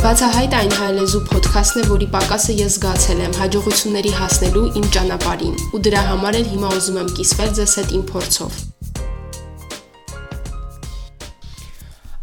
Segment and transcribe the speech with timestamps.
[0.00, 5.80] Բացահայտ այն հայլեզու ոդքասթն է, որի պակասը ես զգացել եմ հաջողությունների հասնելու իմ ճանապարհին, ու
[5.84, 8.54] դրա համար էլ հիմա ուզում եմ կիսվել ձեզ հետ իմ փորձով։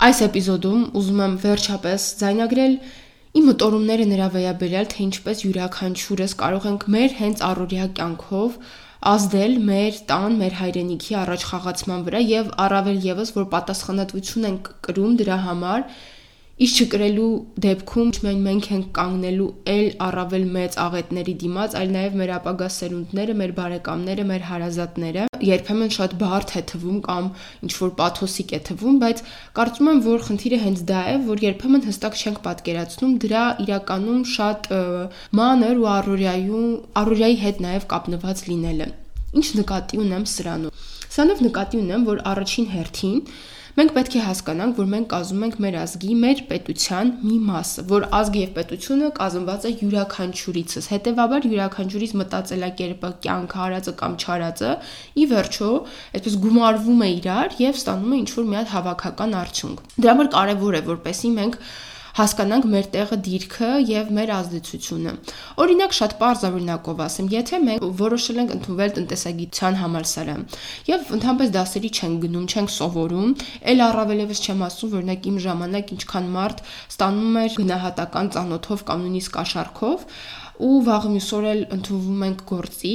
[0.07, 2.75] Այս էպիզոդում ուզում եմ վերջապես զայնագրել
[3.37, 8.59] իմ մտորումները նրա վերաբերյալ, թե ինչպես յուրաքանչյուրս կարող ենք մեր հենց առօրյա կյանքով
[9.13, 15.17] ազդել մեր տան, մեր հայրենիքի առաջ խաղացման վրա եւ առավել եւս որ պատասխանատվություն ենք կրում
[15.21, 15.83] դրա համար
[16.57, 17.25] Իշ չկրելու
[17.61, 23.33] դեպքում չմեն մենք ենք կանգնելու ել առավել մեծ աղետների դիմաց, այլ նաև մեր ապագա սերունդները,
[23.41, 27.27] մեր բարեկամները, մեր հարազատները։ Երբեմն շատ բարդ է թվում կամ
[27.67, 29.21] ինչ որ պաթոսիկ է թվում, բայց
[29.59, 34.71] կարծում եմ, որ խնդիրը հենց դա է, որ երբեմն հստակ չենք պատկերացնում դրա իրականում շատ
[35.37, 36.65] մանր ու առօրյայում
[37.05, 38.89] առօրյայի հետ նաև կապնված լինելը։
[39.37, 43.21] Ինչ նկատի ունեմ սրանում։ Սրանով նկատի ունեմ, որ առաջին հերթին
[43.77, 48.05] Մենք պետք է հասկանանք, որ մենք կազմում ենք մեր ազգի, մեր պետության մի մասը, որ
[48.17, 54.71] ազգը եւ պետությունը կազմված է յուրաքանչյուրիցս։ Հետևաբար յուրաքանչյուրից մտածելակերպը, կյանքը, հարածը կամ չարածը
[55.13, 55.69] ի վերջո
[56.17, 60.31] այսպես գումարվում է իրար եւ ստանում է ինչ որ մի հատ հավաքական արդյունք։ Դրա համար
[60.37, 61.61] կարեւոր է, որպեսզի մենք
[62.17, 65.11] հասկանանք մեր տեղը, դիրքը եւ մեր ազդեցությունը։
[65.63, 70.41] Օրինակ շատ པարզ օրինակով ասեմ, եթե մենք որոշել ենք ընդունվել տնտեսագիտության համալսարան
[70.87, 73.35] եւ ընդհանրապես դասերի չենք գնում, չենք սովորում,
[73.73, 76.65] ել առավելևս չեմ ասում, որ օրինակ իմ ժամանակ ինչքան մարդ
[76.97, 80.07] ստանում էր գնահատական ծանոթով կամ նույնիսկ աշարքով,
[80.63, 82.93] ու վաղը մյուս օր էլ ընդունվում ենք գործի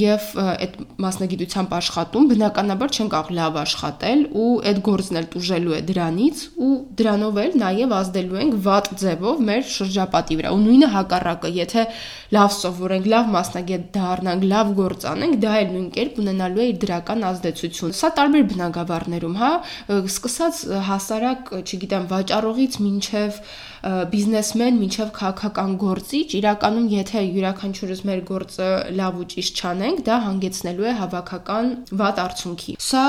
[0.00, 5.80] եւ այդ մասնագիտությամբ աշխատում բնականաբար չեն կարող լավ աշխատել ու այդ գործն էլ տուժելու է
[5.90, 11.52] դրանից ու դրանով էլ նաեւ ազդելու ենք վատ ձևով մեր շրջապատի վրա ու նույնը հակառակը
[11.60, 11.84] եթե
[12.30, 16.78] լավ սովորենք լավ մասնագետ դառնանք լավ գործ անենք դա էլ նույն կերպ ունենալու է իր
[16.84, 19.50] դրական ազդեցություն սա տարբեր բնակավարներում հա
[19.98, 23.42] սկսած հասարակ չգիտեմ վաճառողից մինչև
[23.80, 28.68] բիզնեսմեն, մինչև քաղաքական գործիչ իրականում եթե յուրաքանչյուրս մեր գործը
[29.00, 33.04] լավ ու ճիշտ չանենք, դա հանգեցնելու է հավաքական վատ արդյունքի։ Սա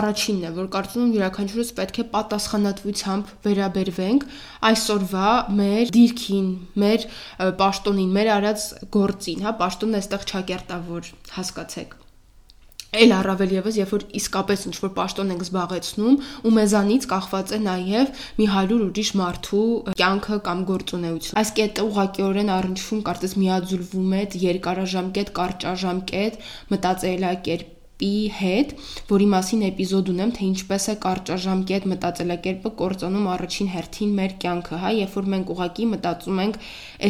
[0.00, 4.28] առաջինն է, որ կարծում եմ յուրաքանչյուրս պետք է պատասխանատվությամբ վերաբերվենք
[4.70, 6.52] այսօրվա մեր դիրքին,
[6.84, 7.08] մեր
[7.62, 8.68] պաշտոնին, մեր արած
[8.98, 12.00] գործին, հա, պաշտոնն այստեղ չակերտավոր հասկացեք
[12.90, 17.60] Էլ առավել եւս, երբ որ իսկապես ինչ որ պաշտոն ենք զբաղեցնում ու մեզանից կախված է
[17.66, 19.62] նաեւ մի 100 ուրիշ մարդու
[20.00, 26.40] կյանքը կամ գործունեությունը։ Այս կետը ուղղակիորեն առնչվում կարծես միաձուլվում է երկարաժամկետ, կարճաժամկետ
[26.74, 28.70] մտածելակերպ կերպի հետ,
[29.10, 34.90] որի մասին էպիզոդ ունեմ, թե ինչպես է կարճաժամկետ մտածելակերպը կործանում առաջին հերթին մեր կյանքը, հա,
[35.00, 36.58] երբ որ մենք ուղակի մտածում ենք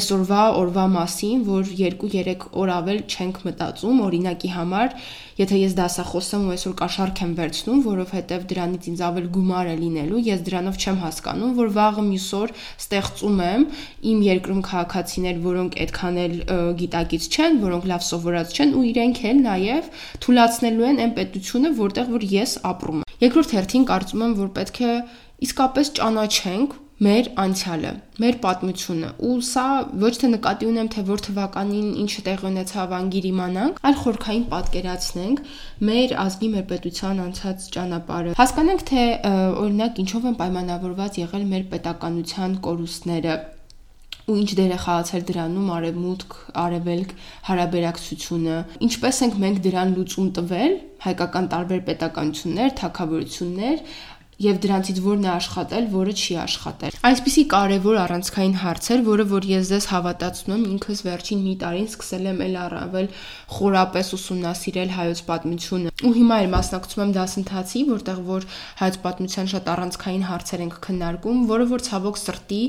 [0.01, 4.97] այսօրվա օրվա մասին, որ 2-3 օր ավել չենք մտածում, օրինակի համար,
[5.41, 10.21] եթե ես դասախոսեմ ու այսօր կաշառք եմ վերցնում, որովհետև դրանից ինձ ավել գումար է լինելու,
[10.27, 12.53] ես դրանով չեմ հասկանում, որ վաղը մյուս օր
[12.85, 13.65] ստեղծում եմ
[14.11, 16.37] իմ երկրում քաղաքացիներ, որոնք այդքան էլ
[16.81, 19.91] գիտակից չեն, որոնք լավ սովորած չեն ու իրենք էլ նաև
[20.21, 24.49] թույլատնելու ստեղծելու են այն պետությունը, որտեղ որ ես ապրում եմ։ Երկրորդ հերթին կարծում եմ, որ
[24.57, 24.93] պետք է
[25.45, 29.65] իսկապես ճանաչենք մեր անցյալը, մեր պատմությունը։ Ու սա
[30.03, 35.41] ոչ թե նկատի ունեմ, թե որ թվականին ինչ տեղ ունեցավ անգիր իմանանք, այլ խորքային պատկերացնենք
[35.89, 39.07] մեր ազգի, մեր պետության անցած ճանապարհը։ Հասկանանք, թե
[39.65, 43.39] օրինակ ինչով են պայմանավորված եղել մեր պետականության կորուստները,
[44.31, 47.15] ու ինչ դեր է խաղացել դրանում արևմուտք, արևելք
[47.51, 50.75] հարաբերակցությունը, ինչպես ենք մենք դրան լուծում տվել,
[51.05, 53.85] հայկական տարբեր պետականություններ, թակավորություններ
[54.41, 59.71] եւ դրանցից որն է աշխատել, որը չի աշխատել։ Այսպիսի կարևոր առանցքային հարցեր, որը որ ես
[59.71, 63.09] ձեզ հավատացնում եմ, ինքս վերջին մի տարին սկսել եմ ել առավել
[63.57, 68.49] խորապես ուսումնասիրել հայոց պատմությունը։ Ու հիմա էլ մասնակցում եմ դասընթացի, որտեղ որ
[68.81, 72.63] հայոց պատմության շատ առանցքային հարցեր ենք քննարկում, որը որ ցավոք սրտի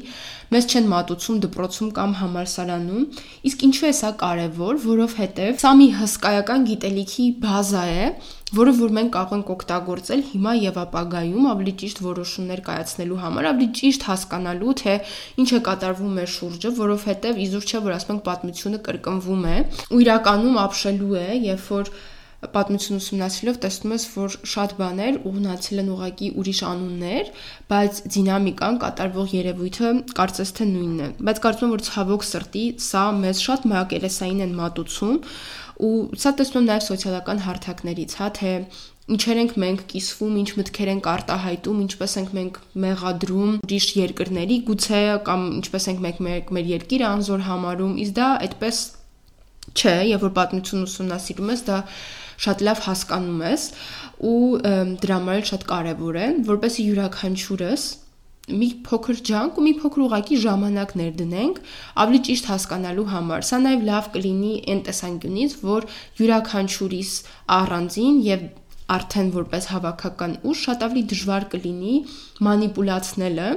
[0.51, 3.03] մեզ չեն մատուցում դպրոցում կամ համալսարանում։
[3.47, 8.05] Իսկ ինչու է սա կարևոր, որովհետև սա մի հսկայական գիտելիքի բազա է,
[8.51, 13.67] որը որ մենք կարող ենք օգտագործել հիմա եւ ապագայում ավելի ճիշտ որոշումներ կայացնելու համար, ավելի
[13.79, 14.95] ճիշտ հասկանալու թե
[15.43, 19.57] ինչ է կատարվում մեր շուրջը, որովհետեւ իզուր չէ որ ասենք պատմությունը կրկնվում է
[19.91, 21.93] ու իրականում ապշելու է, երբ որ
[22.41, 27.27] պատմություն ուսումնասիրելով տեսնում ես, որ շատ բաներ ուղնացել են ուղակի ուրիշ անուններ,
[27.69, 33.03] բայց դինամիկան կատարվող երևույթը կարծես թե նույնն է։ Բայց կարծում եմ, որ ցավոք սրտի սա
[33.21, 35.21] մեզ շատ մակերեսային են մատուցում
[35.81, 38.53] ու սա տեսնում նաև սոցիալական հարթակներից, հա, թե
[39.11, 45.01] ինչեր ենք մենք կիսվում, ինչ մտքեր ենք արտահայտում, ինչպես ենք մենք մեղադրում ուրիշ երկրների գուցե
[45.27, 48.81] կամ ինչպես ենք մենք մեր, մեր երկիրը անզոր համարում, իսկ դա այդպես
[49.71, 51.79] չէ, եւ որ պատմություն ուսումնասիրում ես, դա
[52.41, 53.65] շատ լավ հասկանում ես
[54.31, 54.39] ու
[55.01, 57.83] դրա համար շատ կարեւոր է, որպեսզի յուրաքանչյուրս
[58.49, 61.59] մի փոքր ջանք ու մի փոքր ուղակի ժամանակ ներդնենք
[62.03, 65.87] ավելի ճիշտ հասկանալու համար։ Սա նաև լավ կլինի այն տեսանկյունից, որ
[66.21, 67.13] յուրաքանչյուրիս
[67.61, 68.49] առանձին եւ
[68.91, 71.93] արդեն որպես հավաքական ուժ շատ ավելի դժվար կլինի
[72.47, 73.47] մանիպուլացնելը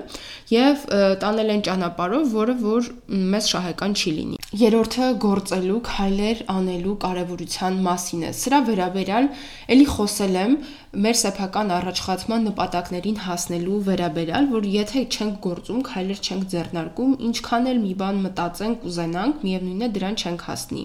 [0.53, 0.85] եւ
[1.25, 2.91] տանել այն ճանապարհով, որը որ
[3.35, 9.29] մեզ շահեկան չի լինի։ Երրորդը գործելու, քայլեր անելու կարևորության մասին է։ Սրա վերաբերյալ
[9.75, 10.57] ելի խոսել եմ
[10.95, 17.81] մեր սեփական առաջխացման նպատակներին հասնելու վերաբերյալ, որ եթե չենք գործում, քայլեր չենք ձեռնարկում, ինչքան էլ
[17.85, 20.85] մի բան մտածենք, ուզենանք, միևնույնն է դրան չենք հասնի։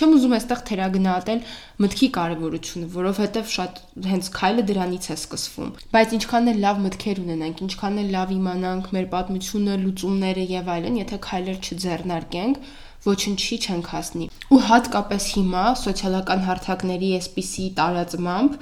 [0.00, 1.40] Չեմ ուզում այստեղ թերագնահատել
[1.80, 3.80] մտքի կարևորությունը, որովհետև շատ
[4.10, 8.92] հենց քայլը դրանից է սկսվում։ Բայց ինչքան էլ լավ մտքեր ունենանք, ինչքան էլ լավ իմանանք
[8.96, 12.62] մեր պատմությունը, լուծումները եւ այլն, եթե քայլեր չձեռնարկենք,
[13.06, 18.56] ոչնչի չենք հասնի։ Ու հատկապես հիմա սոցիալական հարթակների այսպիսի տարածմամբ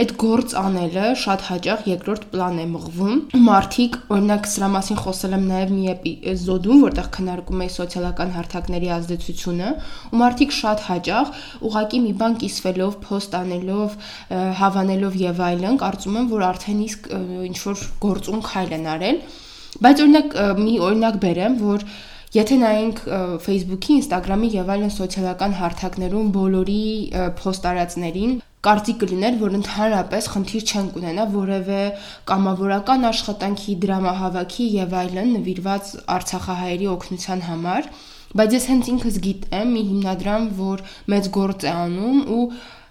[0.00, 3.16] այդ գործ անելը շատ հաճախ երկրորդ պլան է մղվում։
[3.48, 9.72] Մարդիկ, օրինակ, սրա մասին խոսել եմ նաև մի էպիզոդում, որտեղ քննարկում էի սոցիալական հարթակների ազդեցությունը,
[10.10, 11.34] ու մարդիկ շատ հաճախ
[11.70, 13.98] ուղակի մի բան կիսվելով, post անելով,
[14.60, 17.10] հավանելով եւ այլն, կարծում եմ, որ արդեն իսկ
[17.50, 19.20] ինչ որ գործուն քայլ են արել։
[19.80, 21.84] Բայց օրինակ մի օրինակ բերեմ, որ
[22.30, 22.98] Եթե նայենք
[23.42, 26.84] Facebook-ի, Instagram-ի եւ այլն սոցիալական հարթակներում բոլորի
[27.40, 28.36] post-արածներին,
[28.66, 31.82] կարծիք կլիներ, որ ընդհանրապես խնդիր չեն կունենա որևէ
[32.30, 37.88] կամավորական աշխատանքի, դրամահավաքի եւ այլն նվիրված Արցախահայերի օգնության համար,
[38.38, 42.44] բայց ես հենց ինքս գիտեմ մի հիմնադրամ, որ մեծ գործ է անում ու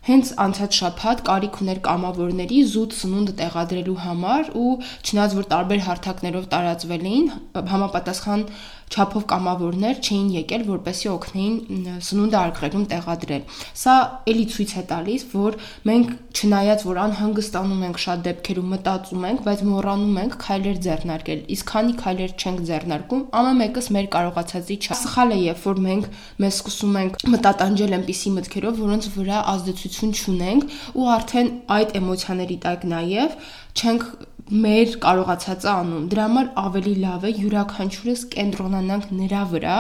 [0.10, 4.70] հենց անցած շաբաթ կարիք ուներ կամավորների զուտ սնունդ տեղադրելու համար ու
[5.06, 7.28] չնայած որ տարբեր հարթակներով տարածվել էին
[7.74, 8.46] համապատասխան
[8.90, 13.44] չափով կամավորներ չէին եկել, որպեսի օգնեին սնունդը արգղերում տեղադրել։
[13.80, 13.96] Սա
[14.34, 15.58] էլի ցույց է տալիս, որ
[15.90, 16.10] մենք
[16.40, 21.94] չնայած որ անհանգստանում ենք շատ դեպքերում մտածում ենք, բայց մոռանում ենք քայլեր ձեռնարկել։ Իսկ քանի
[22.00, 26.10] քայլեր չենք ձեռնարկում, ամեն մեկս մեր կարողացածի չէ։ Սխալ է, երբ որ մենք
[26.40, 31.50] մեզ սկսում ենք մտատանջել այնպիսի մտքերով, որոնց վրա ազդեցություն չունենք ու արդեն
[31.80, 33.38] այդ էմոցիաների տակ նաև
[33.80, 34.06] չենք
[34.50, 39.76] մեր կարողացածը անում։ Դրա համար ավելի լավ է յուրաքանչյուրս կենտրոնանանք նրա վրա,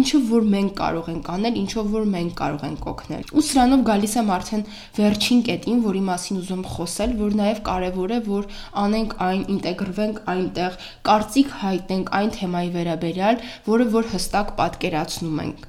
[0.00, 4.16] ինչը որ մենք կարող ենք անել, ինչով որ մենք կարող ենք օգնել։ Ու սրանով գալիս
[4.18, 4.66] եմ արդեն
[4.98, 10.78] վերջին կետին, որի մասին ուզում խոսել, որ նաև կարևոր է, որ անենք այն, ինտեգրվենք այնտեղ,
[11.08, 15.68] կարծիք հայտնենք այն թեմայի վերաբերյալ, որը որ հստակ պատկերացնում ենք։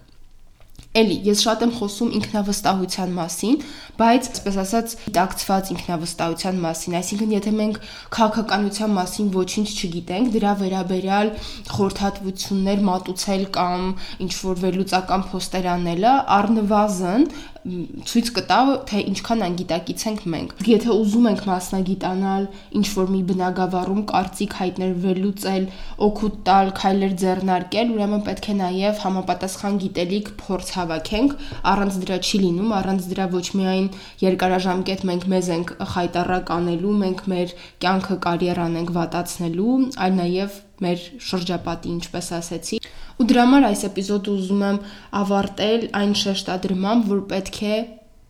[0.98, 3.58] Էլի, ես շատ եմ խոսում ինքնավստահության մասին,
[4.00, 7.78] բայց, այսպես ասած, դիտակցված ինքնավստահության մասին, այսինքն եթե մենք
[8.16, 11.32] քաղաքականության մասին ոչինչ չգիտենք, դրա վերաբերյալ
[11.76, 13.86] խորհրդատվություններ մատուցել կամ
[14.26, 18.58] ինչ որ վերլուծական փոստեր անելը, առնվազն ցույց կտա,
[18.88, 22.46] թե ինչքան անգիտակից ենք մենք։ Եթե ուզում ենք մասնագիտանալ,
[22.80, 25.66] ինչ որ մի բնագավառում կարծիք հայտնել, վերլուծել,
[26.08, 31.36] օգուտ տալ, քայլեր ձեռնարկել, ուրեմն պետք է նաև համապատասխան գիտելիք փորձ հավաքենք,
[31.74, 33.92] առանց դրա չի լինում, առանց դրա ոչ միայն
[34.24, 37.54] երկարաժամկետ մենք մեզ ենք խայտարակ անելու, մենք մեր
[37.84, 42.80] կյանքը կարիերան ենք վատացնելու, այլ նաև մեր շրջապատի, ինչպես ասեցի,
[43.20, 44.78] Ու դրա համար այս էպիզոդը ուզում եմ
[45.20, 47.80] ավարտել այն շեշտադրմամբ, որ պետք է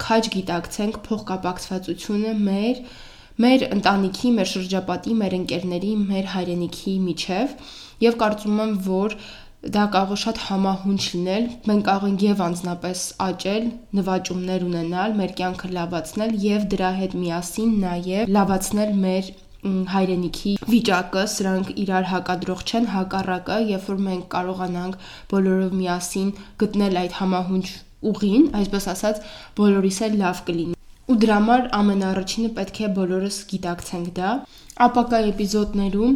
[0.03, 2.79] քաջ գիտակցենք փոխկապակցվածությունը մեր
[3.43, 7.53] մեր ընտանիքի, մեր շրջապատի, մեր ընկերների, մեր հայրենիքի միջև
[8.03, 9.15] եւ կարծում եմ, որ
[9.75, 13.69] դա կարող է շատ համահունչ լինել։ Մենք կարող ենք եւ անznապես աճել,
[13.99, 19.31] նվաճումներ ունենալ, մեր կյանքը լավացնել եւ դրա հետ միասին նաեւ լավացնել մեր
[19.93, 27.15] հայրենիքի վիճակը, սրանք իրար հակադրող չեն, հակառակը, երբ որ մենք կարողանանք բոլորով միասին գտնել այդ
[27.19, 27.65] համահունչ
[28.09, 29.23] ուղին, այսպես ասած,
[29.59, 30.77] բոլորիս էլ լավ կլինի։
[31.09, 34.33] Ու դրա համար ամենաառաջինը պետք է բոլորս գիտակցենք դա։
[34.85, 36.11] Ապակա էպիզոդներում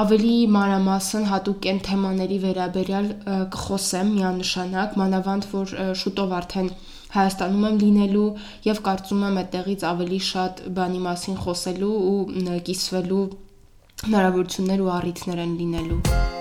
[0.00, 3.08] ավելի մանրամասն հատուկ են թեմաների վերաբերյալ
[3.56, 6.70] կխոսեմ միանշանակ, մանավանդ որ շուտով արդեն
[7.16, 8.28] Հայաստանում եմ լինելու
[8.68, 12.16] եւ կարծում եմ այդտեղից ավելի շատ բանի մասին խոսելու ու
[12.70, 13.26] կիսվելու
[14.06, 16.35] հնարավորություններ ու առիթներ են լինելու։